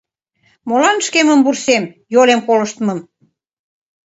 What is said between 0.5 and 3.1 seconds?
Молан, шкемым вурсем, йолем колыштым?